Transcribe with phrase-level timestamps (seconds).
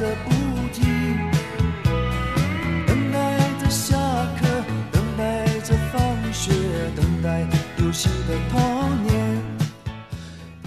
[0.00, 0.39] 个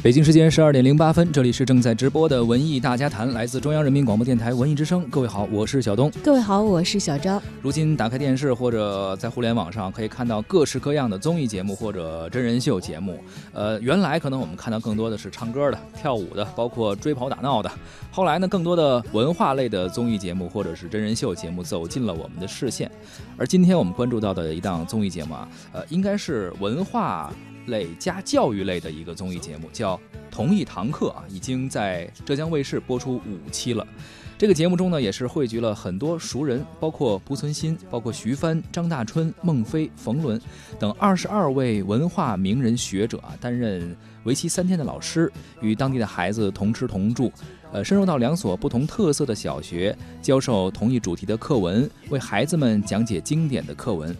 [0.03, 5.01] 北京时间十二点零八分，这里是正在直播的文艺大家谈，来自中央人民广播电台文艺之声。
[5.09, 6.11] 各位好，我是小东。
[6.21, 7.41] 各位好，我是小昭。
[7.61, 13.17] 如今打开电视或者在互联网上，可以看到各式各样的综艺节目或者真人秀节目。
[13.53, 17.71] 呃，原来可能我们看到更多的是唱歌的、跳舞的，包括追跑打闹的。
[18.11, 22.91] 后来呢，更多的文化类的综艺节目或者是真人秀节目走进了我们的视线。
[23.37, 27.31] 而今天我们关注到的一档综艺节目啊，呃，应该是文化。
[27.67, 29.97] 类加教育类的一个综艺节目叫
[30.29, 33.85] 《同一堂课》啊，已经在浙江卫视播出五期了。
[34.37, 40.41] 这个节目中呢，也是汇聚了很多熟人，包括濮存昕、包括徐帆、张大春、孟非、冯仑
[40.79, 47.31] 等二十二位文化名人学者啊，担任为期三天的老师，与当地的孩子同吃同住，
[47.71, 54.13] 呃，深入到两所不同特色的小学，教授同一主题的课文，为孩子们讲解经典的课文。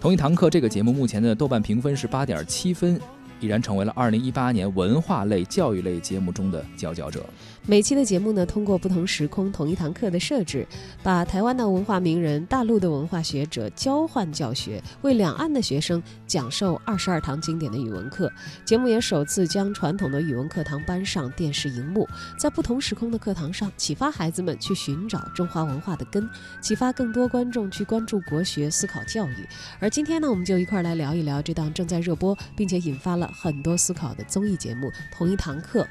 [0.00, 3.00] 同一堂课这个节目目前的豆瓣评分是八点七分。
[3.40, 7.24] 已然成为了二零一八年文化类、教育类节目中的佼佼者。
[7.66, 10.66] 每期的节目呢，通过不同时空、同一堂课的设置，
[11.02, 18.32] 把台湾的文化名人、大陆的文化学者交换教学，为两岸的学生讲授二十二堂经典的语文课。
[18.64, 22.08] 节目也首次将传统的语文课堂搬上电视荧幕，
[22.38, 26.26] 在不同时空的课堂上，启发孩子们去寻找中华文化的根，
[26.62, 29.46] 启发更多观众去关注国学、思考教育。
[29.78, 33.27] 而今天呢，我们就一块来聊一聊这档正在热播，并且引发了。
[33.32, 35.86] 很多思考的综艺节目，同一堂课。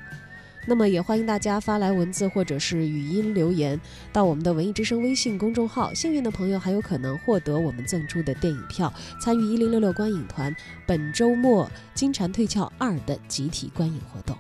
[0.70, 3.80] 那么也欢迎大家发来文字或者是语音留言
[4.12, 10.54] 到我们的文艺之声微信公众号，幸运的朋友还有可能获得我们赠出的电影票，参与一零六六观影团
[10.86, 14.38] 本周末金蝉退壳二的集体观影活动。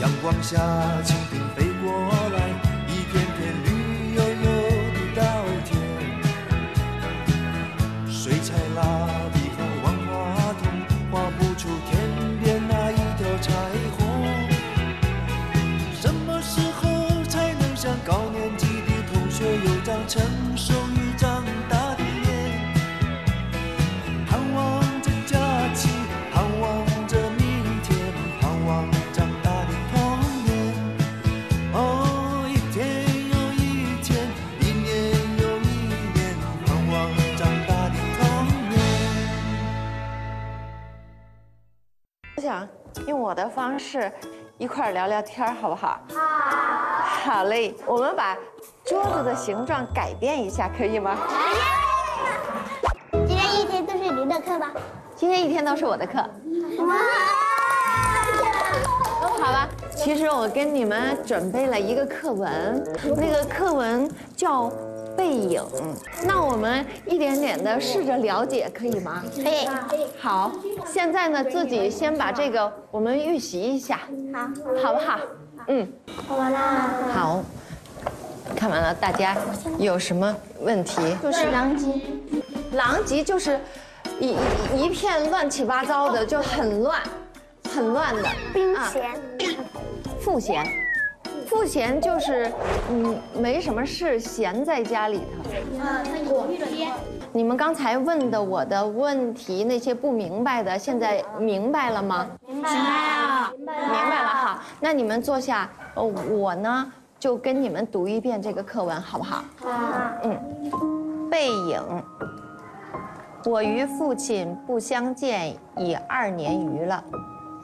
[0.00, 0.56] 阳光下，
[1.04, 2.19] 蜻蜓飞过。
[43.40, 44.12] 的方式，
[44.58, 45.98] 一块儿聊聊天儿，好不好？
[46.12, 46.20] 好。
[47.02, 48.36] 好嘞，我们把
[48.84, 51.16] 桌子的形状改变一下，可以吗？
[53.26, 54.70] 今天一天都是您的课吧？
[55.16, 56.18] 今天一天都是我的课。
[56.84, 56.96] 哇！
[59.40, 62.84] 好吧，其实我跟你们准备了一个课文，
[63.16, 64.70] 那个课文叫。
[65.20, 65.62] 背影，
[66.24, 69.22] 那我们一点点的试着了解，可以吗？
[69.36, 69.68] 可以。
[70.18, 70.50] 好，
[70.86, 74.00] 现在呢，自己先把这个我们预习一下，
[74.32, 74.48] 好，
[74.82, 75.20] 好不好？
[75.68, 75.86] 嗯，
[76.26, 76.58] 看完了。
[77.12, 77.42] 好，
[78.56, 79.36] 看完了，大家
[79.78, 81.14] 有什么问题？
[81.22, 82.00] 就是狼藉，
[82.72, 83.60] 狼藉就是
[84.18, 84.34] 一
[84.74, 86.98] 一片乱七八糟的，就很乱，
[87.70, 88.26] 很乱的。
[88.54, 89.10] 兵闲，
[90.18, 90.64] 赋闲。
[91.60, 92.50] 赋闲就是，
[92.88, 95.78] 嗯，没什么事，闲在家里头。
[95.78, 96.90] 啊，过天。
[97.34, 102.26] 你们刚才问的我的问题，那些不明白的，现在明白了吗？
[102.46, 104.62] 明白了，明白了哈。
[104.80, 109.44] 那你们坐下，呃，我呢就跟你们读一遍这个课文，好不好？
[109.58, 109.68] 好。
[110.22, 111.28] 嗯。
[111.30, 112.02] 背影。
[113.44, 117.04] 我与父亲不相见已二年余了，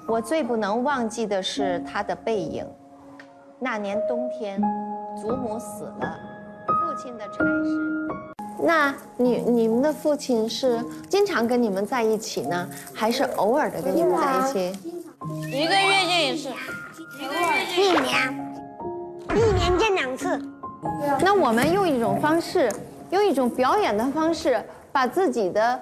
[0.06, 2.62] 我最不能忘记的是他的背影。
[3.58, 4.60] 那年冬天，
[5.18, 6.18] 祖母死了，
[6.66, 7.70] 父亲的差事。
[8.58, 14.78] 那你你们的父亲是经常跟你们在一起呢，还是偶尔的跟你们在一起？
[15.46, 16.50] 一个月见一次，
[17.18, 18.56] 一个月见一年，
[19.34, 20.38] 一年见两次。
[21.22, 22.70] 那我们用一种方式，
[23.08, 24.62] 用一种表演的方式，
[24.92, 25.80] 把自己的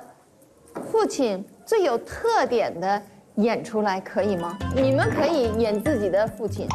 [0.92, 3.02] 父亲最有特点的
[3.36, 4.56] 演出来，可以吗？
[4.76, 6.68] 你们可以演自己的父亲，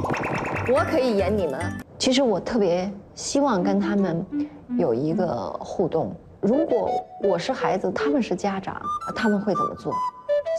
[0.71, 1.59] 我可以演你们。
[1.97, 4.25] 其实我特别希望跟他们
[4.77, 6.15] 有一个互动。
[6.41, 6.91] 如果
[7.23, 8.79] 我是孩子，他们是家长，
[9.15, 9.93] 他们会怎么做？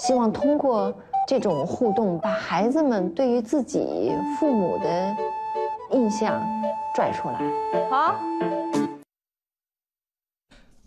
[0.03, 0.93] 希望通过
[1.27, 5.17] 这种互动，把孩子们对于自己父母的
[5.93, 6.43] 印象
[6.95, 7.41] 拽出来。
[7.89, 8.19] 好。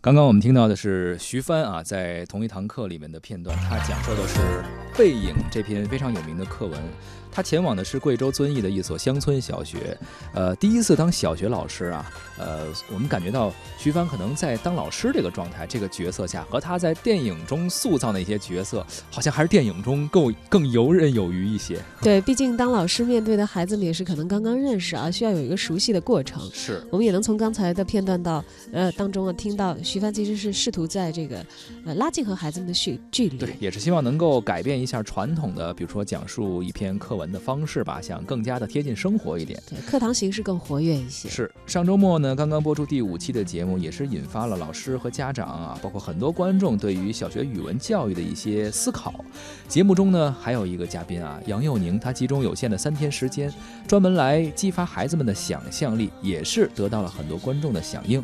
[0.01, 4.39] 刚刚我们听到的是徐帆啊，在同一堂课里面的片段，他讲述的是
[4.97, 6.79] 《背影》这篇非常有名的课文。
[7.35, 9.97] 他前往的是贵州遵义的一所乡村小学，
[10.35, 21.79] 呃，第一次当小学老师啊，呃，我们感觉到徐帆可能在当老师这个状态、这个角色下，和他在电影中塑造的一些角色，好像还是电影中更更游刃有余一些。
[22.03, 26.47] 对，毕竟当老师面对的孩子们也是可能刚刚认识啊，需要有一个熟悉的过程。
[26.53, 31.43] 是，我们也能从刚才的片段到呃当中啊，听到徐帆其实是试图在这个
[31.83, 37.24] 呃拉近和孩子们的距距离，对，也是希望能够改变一下传统的，比如说讲述一篇课文。
[37.33, 39.59] 的方式吧，想更加的贴近生活一点。
[39.68, 41.27] 对，课堂形式更活跃一些。
[41.27, 49.25] 是，上周末呢，刚刚播出第五期的节目，也是引发了老师和家长啊，包括很多观众对于小学语文教育的一些思考。
[49.68, 53.51] 节目中呢，还有一个嘉宾啊，杨佑宁，他集中有限的三天时间，
[53.88, 58.24] 专门来激发孩子们的想象力，也是得到了很多观众的响应。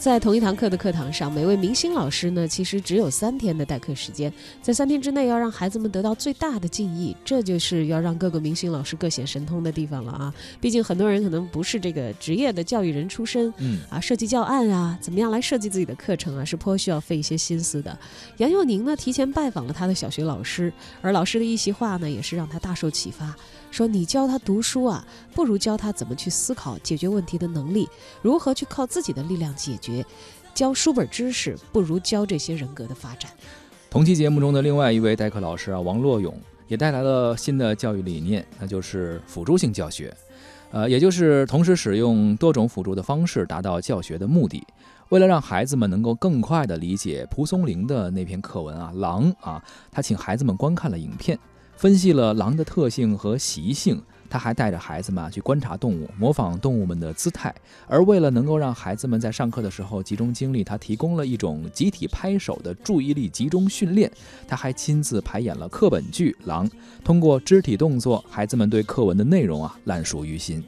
[0.00, 4.32] 在同一堂课的课堂上，每位明星老师呢，其实只有三天的代课时间，
[4.62, 10.34] 在三天之内要让孩子们得到最大的敬意，这就是要让各个明星老师各显神通的地方了啊！
[10.58, 17.98] 毕竟很多人可能不是这个职业的教育人出身，嗯啊，设计教案啊，怎么样来设计自己的课程啊，是颇需要费一些心思的。
[18.38, 20.72] 杨佑宁呢，提前拜访了他的小学老师，
[21.02, 23.36] 而老师的一席话呢，也是让他大受启发。
[23.70, 27.88] 说你教他读书啊，不如教他怎么去思考、解决问题的能力，
[28.20, 30.04] 如何去靠自己的力量解决。
[30.52, 33.30] 教书本知识，不如教这些人格的发展。
[33.88, 36.36] 同期节目中的另外一位代课老师啊，王洛勇
[36.66, 40.14] 也带来了新的教育理念，那就是辅助性教学，
[40.72, 44.66] 呃，也就是同时使用多种辅助的方式达到教学的目的。
[45.08, 51.38] 为了让孩子们能够更快地理解蒲松龄的那篇课文啊，《狼》啊，他请孩子们观看了影片。
[51.80, 57.54] 分析了狼的特性和习性，他还带着孩子们去观察动物，模仿动物们的姿态。
[57.86, 64.12] 而为了能够让孩子们在上课的时候集中精力，他提供了一种集体拍手的注意力集中训练。
[64.46, 66.68] 他还亲自排演了课本剧《狼》，
[67.02, 70.62] 通过肢体动作，孩子们对课文的内容啊烂熟于心。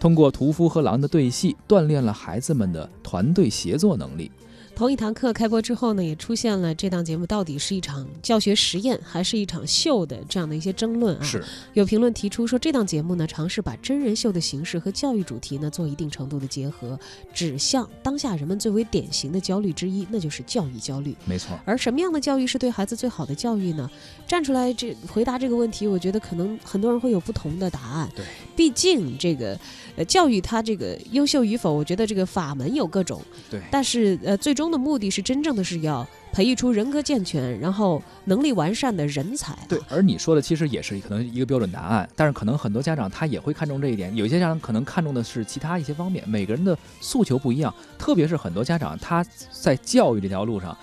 [0.00, 4.30] 通过屠夫和狼的对戏，锻炼了孩子们的团队协作能力。
[4.78, 11.24] 同一堂课开播之后呢，也出现了这档节目到底是一场教学实验还是一场秀的这样的一些争论啊。
[11.24, 11.42] 是
[11.72, 16.96] 有评论提出说，这档节目呢尝试把真人秀的形式和教育主题呢做一定程度的结合，
[17.34, 21.12] 指向当下人们最为典型的焦虑之一，那就是教育焦虑。
[21.24, 21.58] 没错。
[21.64, 23.90] 而什么样的教育是对孩子最好的教育呢？
[24.28, 28.08] 站出来这回答这个问题，我觉得可能很多人会有不同的答案。
[28.14, 29.58] 对，毕竟这个
[29.96, 33.20] 呃教育它这个优秀与否，我觉得这个法门有各种。
[33.50, 34.67] 对，但是呃最终。
[34.70, 39.56] 的目的是真正的是要培育出人格健全，然后能力完善的人才。
[39.68, 46.22] 对，而你说的其实也是可能一个标准答案，但是可能很多家长他也会看重这一点，有些家长可能看重的是其他一些方面。
[46.28, 50.76] 每个人的诉求不一样，特别是很多家长他在教育这条路上。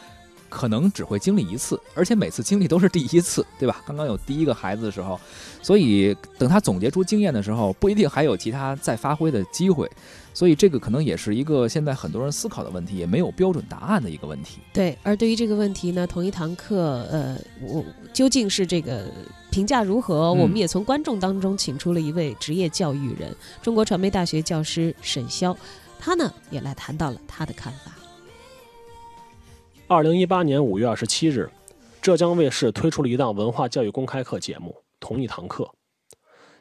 [0.47, 3.81] 可能只会经历一次，而且每次经历都是第一次，对吧？
[3.85, 5.19] 刚刚有第一个孩子的时候，
[5.61, 9.89] 所以等他总结出经验的时候，不一定还有其他再发挥的机会。
[10.35, 14.59] 所以这个可能也是一个现在很多人思考的问题，也没有标准答案的一个问题。
[14.73, 19.09] 对，而对于这个问题呢，同一堂课，呃，我究竟是这个
[19.49, 20.33] 评价如何？
[20.33, 25.55] 我们也从观众当中请出了一位职业教育人，中国传媒大学教师沈潇，
[25.97, 27.93] 他呢也来谈到了他的看法。
[29.87, 31.49] 二零一八年五月二十七日，
[32.01, 35.63] 浙江卫视推出了一档文化教育公开课节目《同一堂课》。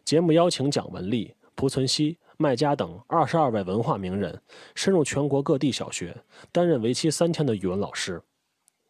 [0.04, 4.38] 节目邀请蒋雯丽、濮存昕、麦家等二十二位文化名人，
[4.74, 6.14] 深入全国各地小学，
[6.52, 8.20] 担任为期三天的语文老师。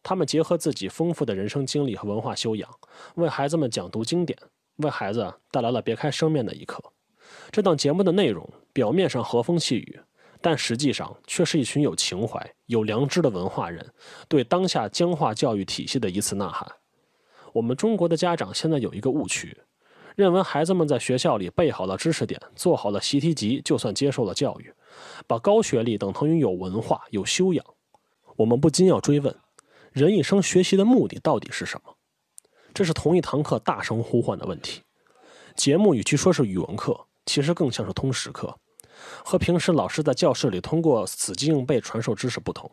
[0.03, 2.69] 他们结合自己丰富的人生经历和文化修养，
[3.15, 4.37] 为孩子们讲读经典，
[4.75, 6.83] 为孩子带来了别开生面的一课。
[7.49, 10.01] 这档节目的内容表面上和风细雨。
[10.41, 13.83] 但实际上，却是一群有情怀、有良知的文化人
[14.27, 16.69] 对当下僵化教育体系的一次呐喊。
[17.53, 19.57] 我们中国的家长现在有一个误区，
[20.15, 24.73] 认为孩子们在学校里背好了知识点、做好了习题集，就算接受了教育，
[25.27, 27.65] 把高学历等同于有文化、有修养。
[28.37, 29.35] 我们不禁要追问：
[29.91, 31.95] 人一生学习的目的到底是什么？
[32.73, 34.81] 这是同一堂课大声呼唤的问题。
[35.55, 38.57] 节目与其说是语文课，其实更像是通识课。
[39.23, 42.71] 和平时老师在教室里通过死记硬背传授知识不同，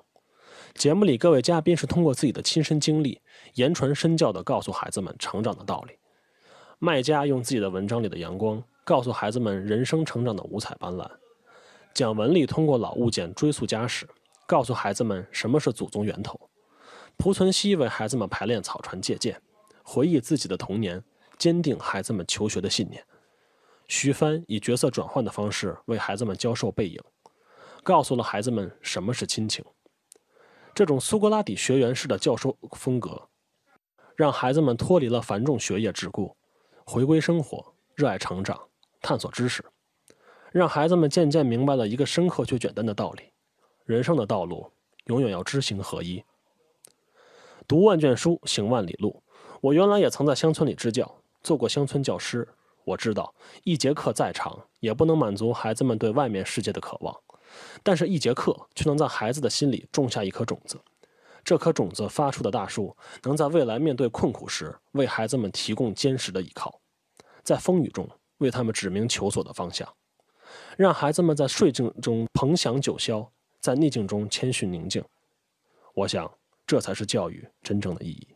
[0.74, 3.20] 节目里各位嘉宾是通过自己的亲身经历，
[3.54, 5.94] 言传身教地告诉孩子们成长的道理。
[6.84, 11.08] 卖家用自己的文章里的阳光，告诉孩子们人生成长的五彩斑斓。
[11.94, 14.04] 蒋雯丽通过老物件追溯家史，
[14.48, 16.50] 告诉孩子们什么是祖宗源头。
[17.16, 19.40] 濮存昕为孩子们排练草船借箭，
[19.84, 21.00] 回忆自己的童年，
[21.38, 23.06] 坚定孩子们求学的信念。
[23.86, 27.00] 徐帆以角色转换的方式为孩子们教授背影，
[27.84, 29.64] 告诉了孩子们什么是亲情。
[30.74, 33.28] 这种苏格拉底学园式的教授风格，
[34.16, 36.34] 让孩子们脱离了繁重学业桎梏，
[36.84, 38.60] 回归生活，热爱成长，
[39.00, 39.64] 探索知识，
[40.50, 43.22] 让孩子们渐渐明白了一个深刻却简单的道理：
[43.84, 44.70] 人生的道路
[45.06, 46.22] 永远要知行合一。
[47.68, 49.22] 读万卷书，行万里路。
[49.60, 52.46] 我原来也曾在乡村里支教，做过乡村教师。
[52.84, 57.16] 我知道，一节课再长，也不能满足孩子们对外面世界的渴望。
[57.82, 60.80] 但是，一节课却能在孩子的心里种下一颗种子。
[61.44, 66.80] 这颗种子发出的大树，能在未来面对困苦时，为孩子们提供坚实的依靠，
[67.42, 68.08] 在风雨中
[68.38, 69.88] 为他们指明求索的方向，
[70.76, 73.28] 让孩子们在顺境中鹏翔九霄，
[73.60, 75.04] 在逆境中谦逊宁静。
[75.94, 76.32] 我想，
[76.66, 78.31] 这才是教育真正的意义。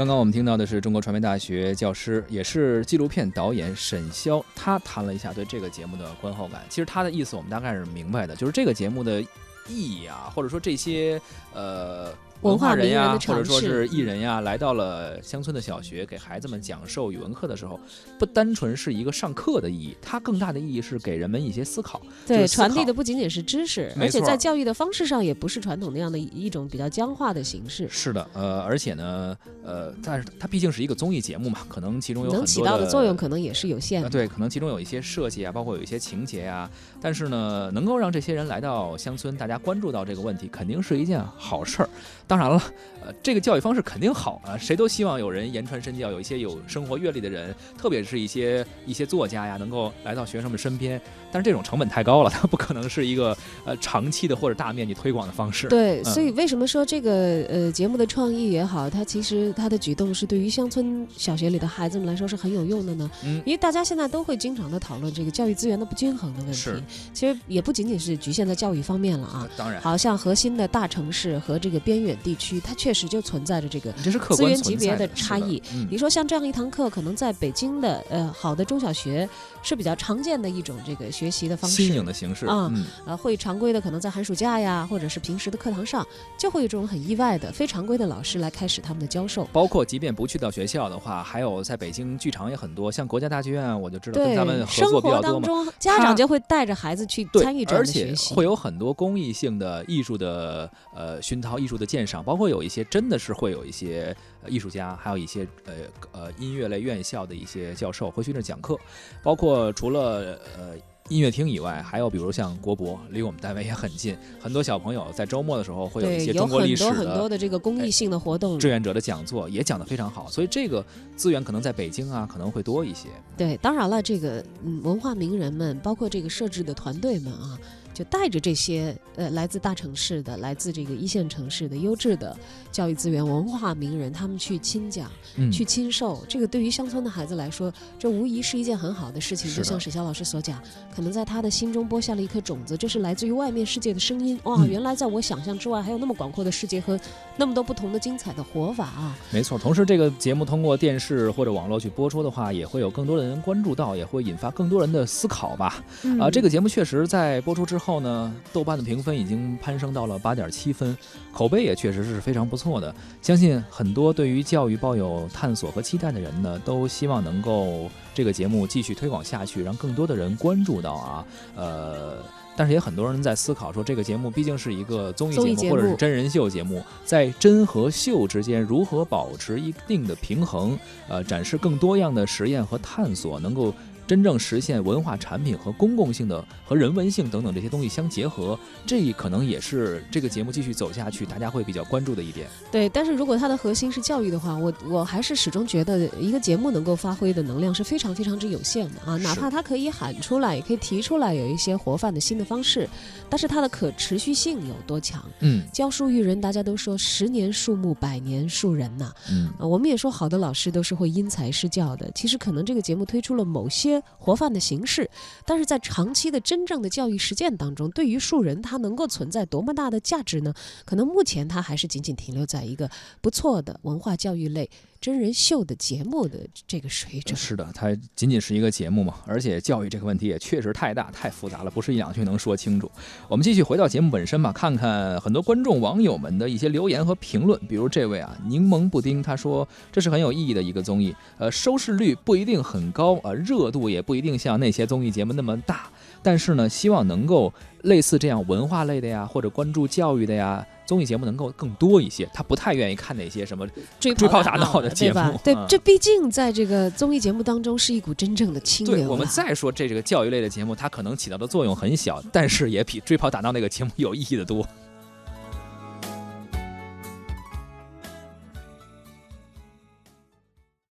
[0.00, 6.64] 刚刚我们听到的是中国传媒大学教师，也是纪录片导演沈潇，他谈了一下对这个节目的观后感。
[6.70, 9.26] 其实他的意思我们大概是明白的，就是这个节目的意
[9.68, 11.20] 义啊，或者说这些
[11.52, 12.14] 呃。
[12.42, 17.78] 文化人呀，或者说是艺人呀，来到了乡村的小学，给孩子们讲授语文课的时候，
[18.18, 22.00] 不单纯是一个上课的意义，它更大的意义是给人们一些思考。
[22.26, 27.86] 对，传递的不仅仅是知识，而且在教育的方式上也不是传统那样的一种比较僵化的形式。
[27.90, 34.08] 是的，呃，而且呢，呃，但是它毕竟是一个综艺节目嘛，可能其中有能起到的作用可能也是有限的。
[34.08, 36.70] 对，可能其中有一些设计啊，包括有一些情节啊，
[37.02, 41.90] 但是呢，能够让这些人来到乡村，大家关注到这个问题，肯定是一件好事儿。
[42.30, 42.62] 当然了。
[43.02, 51.00] 呃这个教育方式肯定好啊，谁都希望有人言传身教，有一些有生活阅历的人，特别是一些一些作家呀，能够来到学生们身边。
[51.32, 53.34] 但是这种成本太高了，它不可能是一个
[53.64, 55.66] 呃长期的或者大面积推广的方式。
[55.68, 57.10] 对，所以为什么说这个
[57.48, 63.10] 呃节目的创意也好，它其实它的举动是对于乡村小学里的孩子们来说是很有用的呢？
[63.24, 66.70] 嗯，因为大家现在都会经常的讨论这个教育资源的不均衡的问题。
[67.14, 69.48] 其实也不仅仅是局限在教育方面了啊。
[69.56, 75.62] 当然，好像核心的大城市和这个边远地区，它确实就存在着这个资源级别的差异。
[75.90, 79.28] 你说像这样一堂课，可能在北京的呃好的中小学
[79.62, 81.10] 是比较常见的一种这个。
[81.10, 82.72] 学习的方式，新颖的形式啊，
[83.04, 86.06] 呃，会常规的可能在寒暑假呀，或者是平时的课堂上，
[86.38, 89.46] 就会有这种很意外的非常规的老师来开始他们的教授。
[89.52, 95.72] 包括即便不去到学校的话，还有在北京剧场也很多，像国家大剧院，我就知道跟他们合作比较多嘛。
[95.78, 104.16] 家长就会带着孩子去参与这样的学习，会有很多公益性的艺术的呃熏陶、艺术的鉴赏，包括有一些真的是会有一些
[104.48, 105.74] 艺术家，还有一些呃
[106.10, 108.76] 呃音乐类院校的一些教授会去那讲课，
[109.22, 110.76] 包括除了呃。
[111.08, 114.16] 音乐厅以外，还有比如像国博，离我们单位也很近。
[114.38, 120.30] 很多小朋友在周末的时候会有一些中国历史的很多的这个公益性的活动，志愿者的讲座也讲得非常好。
[120.30, 120.84] 所以这个
[121.16, 123.08] 资源可能在北京啊，可能会多一些。
[123.36, 127.58] 对，当然了，这个嗯，文化名人们，包括这个设置的团队们啊。
[128.00, 132.34] 就带着这些呃来自大城市的、来自这个一线城市的优质的
[132.72, 135.10] 教育资源、文化名人，他们去亲讲、
[135.52, 139.54] 去亲授，这个对于乡村的孩子来说，这无疑是一件很好的事情。
[139.54, 140.58] 就像史潇老师所讲，
[140.96, 144.40] 可能在他的心中播下了一颗种子，这是来自于外面世界的声音。
[144.44, 146.98] 哇，原来在我想象之外，还有那么广阔的世界和
[147.36, 149.14] 那么多不同的精彩的活法啊！
[149.30, 155.84] 没错，同时这个节目通过电视或者网络去播出的话，也会有更多的人关注到，也会引发更多人的思考吧。
[156.18, 157.89] 啊，这个节目确实在播出之后。
[157.90, 160.96] 后呢，豆瓣的评分已经攀升到了八点七分，
[161.32, 162.94] 口碑也确实是非常不错的。
[163.20, 171.26] 相信很多对于教育抱有探索和期待的人呢，都希望能够这个节目继续推广下去，让更多的人关注到啊。
[171.56, 172.18] 呃，
[172.56, 180.78] 但是也很多人在思考说，这个节目毕竟是一个综艺节目或者是真人秀节目，在真和秀之间如何保持一定的平衡？
[181.08, 183.74] 呃，展示更多样的实验和探索，能够。
[184.10, 192.48] 真正实现文化产品和公共性的和人文性等等这些东西相结合，这可能也是这个节目继续走下去大家会比较关注的一点。
[192.72, 199.16] 对，但是如果它的核心是教育的话，我我还是始终觉得一个节目能够发挥的能量是非常非常之有限的啊！
[199.18, 202.88] 哪怕它可以喊出来，也可以提出来有一些活泛的新的方式，
[203.28, 205.24] 但是它的可持续性有多强？
[205.38, 209.12] 嗯，教书育人，大家都说十年树木，百年树人呐。
[209.30, 212.10] 嗯，我们也说好的老师都是会因材施教的。
[212.12, 213.99] 其实可能这个节目推出了某些。
[214.18, 215.10] 活泛的形式，
[215.44, 220.54] 但是在长期的真正的教育实践当中，对于树人它能够存在多么大的价值呢？
[220.84, 222.90] 可能目前它还是仅仅停留在一个
[223.20, 224.70] 不错的文化教育类。
[225.00, 232.90] 真人秀的节目的这个水准是的，它仅仅是一个节目嘛，而且教育这个问题也确实太大太复杂了，不是一两句能说清楚。
[233.26, 237.58] 我们继续回到节目本身吧，看看很多观众网友们的一些留言和评论。
[237.66, 245.88] 比如这位啊，柠檬布丁，他说这是很有意义的一个综艺，呃，收视率不一定很高啊，热度也不一定像那些综艺节目那么大，
[246.22, 247.50] 但是呢，希望能够
[247.84, 250.66] 类似这样文化类的呀，或者关注教育的呀。
[250.90, 253.64] 综艺节目能够更多一些，他不太愿意看那些什么
[254.00, 259.08] 追追跑打闹的节目，对，这毕竟在这个综艺节目当中是一股真正的清流。
[259.08, 264.66] 我们再说这这个教育类的节目，它可能起到的作用很小，但是也比追跑打闹那个节目有意义的多。